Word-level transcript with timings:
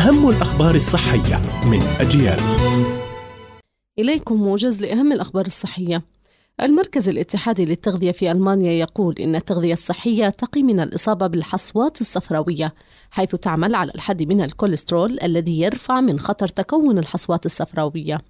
أهم 0.00 0.28
الأخبار 0.28 0.74
الصحية 0.74 1.40
من 1.66 1.82
أجيال. 1.82 2.40
إليكم 3.98 4.34
موجز 4.34 4.80
لأهم 4.80 5.12
الأخبار 5.12 5.46
الصحية. 5.46 6.02
المركز 6.60 7.08
الاتحادي 7.08 7.64
للتغذية 7.64 8.12
في 8.12 8.30
ألمانيا 8.30 8.72
يقول 8.72 9.14
إن 9.18 9.36
التغذية 9.36 9.72
الصحية 9.72 10.28
تقي 10.28 10.62
من 10.62 10.80
الإصابة 10.80 11.26
بالحصوات 11.26 12.00
الصفراوية 12.00 12.74
حيث 13.10 13.34
تعمل 13.34 13.74
على 13.74 13.92
الحد 13.94 14.22
من 14.22 14.40
الكوليسترول 14.40 15.18
الذي 15.22 15.60
يرفع 15.60 16.00
من 16.00 16.20
خطر 16.20 16.48
تكون 16.48 16.98
الحصوات 16.98 17.46
الصفراوية. 17.46 18.20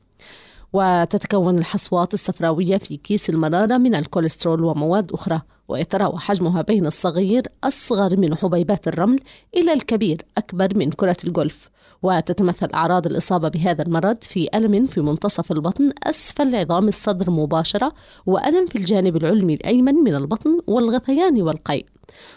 وتتكون 0.73 1.59
الحصوات 1.59 2.15
الصفراوية 2.15 2.77
في 2.79 2.97
كيس 2.97 3.31
المرارة 3.31 3.79
من 3.79 3.95
الكوليسترول 3.95 4.65
ومواد 4.65 5.13
أخرى 5.13 5.43
ويتراوح 5.71 6.23
حجمها 6.23 6.63
بين 6.63 6.87
الصغير 6.87 7.43
أصغر 7.65 8.17
من 8.17 8.35
حبيبات 8.35 8.89
الرمل 8.89 9.21
إلى 9.57 9.73
الكبير 9.73 10.25
أكبر 10.39 10.69
من 10.77 10.91
كرة 10.91 11.17
الجولف 11.25 11.71
وتتمثل 12.03 12.69
أعراض 12.75 13.07
الإصابة 13.07 13.49
بهذا 13.49 13.83
المرض 13.83 14.17
في 14.21 14.49
ألم 14.55 14.87
في 14.87 15.01
منتصف 15.01 15.53
البطن 15.53 15.93
أسفل 16.03 16.57
عظام 16.57 16.89
الصدر 16.89 17.31
مباشرة 17.31 17.93
وألم 18.27 18.67
في 18.67 18.79
الجانب 18.79 19.17
العلوي 19.17 19.55
الأيمن 19.55 19.95
من 19.95 20.15
البطن 20.15 20.61
والغثيان 20.67 21.43
والقيء. 21.43 21.87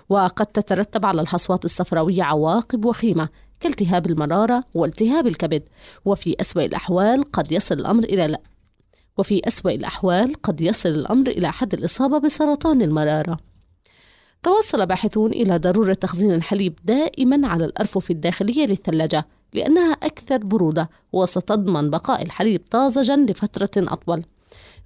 وقد 0.10 0.46
تترتب 0.46 1.06
على 1.06 1.22
الحصوات 1.22 1.66
الصفراوية 1.66 2.24
عواقب 2.24 2.86
وخيمة 2.86 3.30
كالتهاب 3.60 4.06
المرارة 4.06 4.64
والتهاب 4.74 5.28
الكبد. 5.28 5.64
وفي 6.06 6.36
أسوأ 6.42 6.66
الأحوال 6.66 7.32
قد 7.32 7.52
يصل 7.52 7.76
الأمر 7.76 8.04
إلى 8.04 8.26
وفي 9.18 9.42
أسوأ 9.48 9.72
الأحوال 9.72 10.34
قد 10.34 10.62
يصل 10.62 10.90
الأمر 10.90 11.28
إلى 11.28 11.52
حد 11.52 11.74
الإصابة 11.74 12.18
بسرطان 12.20 12.82
المرارة. 12.82 13.38
توصل 14.44 14.86
باحثون 14.86 15.32
إلى 15.32 15.58
ضرورة 15.58 15.94
تخزين 15.94 16.32
الحليب 16.32 16.80
دائما 16.84 17.48
على 17.48 17.66
الأرفف 17.66 18.12
الداخلية 18.12 18.66
للثلاجة 18.66 19.26
لأنها 19.54 19.94
أكثر 19.94 20.38
برودة 20.38 20.90
وستضمن 21.12 21.90
بقاء 21.90 22.22
الحليب 22.22 22.62
طازجا 22.72 23.16
لفترة 23.16 23.72
أطول. 23.78 24.24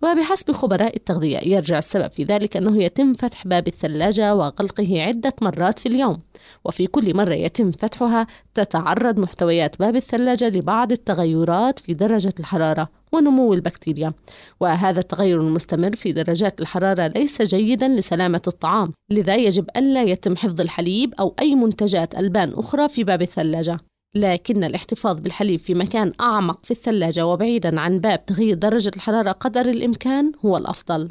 وبحسب 0.03 0.51
خبراء 0.51 0.95
التغذية 0.95 1.37
يرجع 1.37 1.77
السبب 1.77 2.11
في 2.11 2.23
ذلك 2.23 2.57
أنه 2.57 2.83
يتم 2.83 3.13
فتح 3.13 3.47
باب 3.47 3.67
الثلاجة 3.67 4.35
وغلقه 4.35 5.01
عدة 5.01 5.33
مرات 5.41 5.79
في 5.79 5.85
اليوم. 5.85 6.17
وفي 6.65 6.87
كل 6.87 7.17
مرة 7.17 7.33
يتم 7.33 7.71
فتحها 7.71 8.27
تتعرض 8.53 9.19
محتويات 9.19 9.79
باب 9.79 9.95
الثلاجة 9.95 10.49
لبعض 10.49 10.91
التغيرات 10.91 11.79
في 11.79 11.93
درجة 11.93 12.33
الحرارة. 12.39 12.89
ونمو 13.11 13.53
البكتيريا. 13.53 14.13
وهذا 14.59 14.99
التغير 14.99 15.41
المستمر 15.41 15.95
في 15.95 16.11
درجات 16.11 16.61
الحرارة 16.61 17.07
ليس 17.07 17.41
جيدا 17.41 17.87
لسلامة 17.87 18.41
الطعام 18.47 18.93
لذا 19.09 19.35
يجب 19.35 19.69
ألا 19.77 20.03
يتم 20.03 20.35
حفظ 20.35 20.61
الحليب 20.61 21.13
أو 21.19 21.35
أي 21.39 21.55
منتجات 21.55 22.15
ألبان 22.15 22.53
أخرى 22.53 22.89
في 22.89 23.03
باب 23.03 23.21
الثلاجة. 23.21 23.77
لكن 24.15 24.63
الاحتفاظ 24.63 25.19
بالحليب 25.19 25.59
في 25.59 25.73
مكان 25.73 26.13
أعمق 26.21 26.65
في 26.65 26.71
الثلاجة 26.71 27.25
وبعيدا 27.25 27.79
عن 27.79 27.99
باب 27.99 28.25
تغيير 28.25 28.55
درجة 28.55 28.91
الحرارة 28.95 29.31
قدر 29.31 29.65
الإمكان 29.69 30.31
هو 30.45 30.57
الأفضل. 30.57 31.07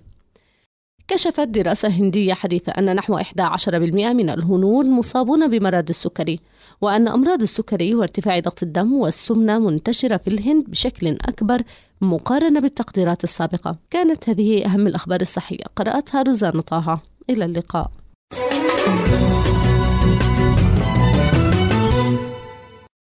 كشفت 1.09 1.49
دراسة 1.49 1.89
هندية 1.89 2.35
حديثة 2.35 2.73
أن 2.73 2.97
نحو 2.97 3.19
11% 3.19 4.13
من 4.13 4.31
الهنود 4.31 4.87
مصابون 4.87 5.51
بمرض 5.51 5.89
السكري 5.89 6.41
وأن 6.81 7.09
أمراض 7.09 7.43
السكري 7.43 7.95
وارتفاع 7.95 8.41
ضغط 8.41 8.63
الدم 8.63 8.93
والسمنة 8.93 9.59
منتشرة 9.59 10.17
في 10.17 10.29
الهند 10.29 10.71
بشكل 10.71 11.09
أكبر 11.09 11.63
مقارنة 12.01 12.61
بالتقديرات 12.61 13.25
السابقة. 13.25 13.77
كانت 13.91 14.29
هذه 14.29 14.65
أهم 14.67 14.87
الأخبار 14.87 15.21
الصحية. 15.21 15.65
قرأتها 15.77 16.23
روزانا 16.23 16.61
طه. 16.61 17.01
إلى 17.31 17.45
اللقاء. 17.45 17.91